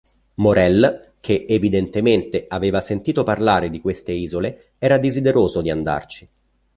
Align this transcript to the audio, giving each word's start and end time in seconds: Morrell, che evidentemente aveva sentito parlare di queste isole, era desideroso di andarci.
Morrell, 0.37 1.11
che 1.19 1.45
evidentemente 1.47 2.45
aveva 2.47 2.81
sentito 2.81 3.21
parlare 3.21 3.69
di 3.69 3.79
queste 3.79 4.11
isole, 4.13 4.71
era 4.79 4.97
desideroso 4.97 5.61
di 5.61 5.69
andarci. 5.69 6.27